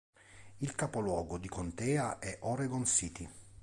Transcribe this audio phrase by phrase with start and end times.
[0.61, 3.29] Il capoluogo di contea è Oregon City.